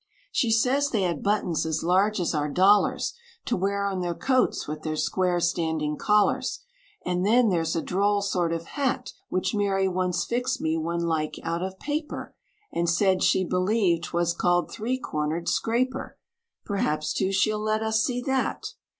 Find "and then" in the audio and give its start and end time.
7.05-7.49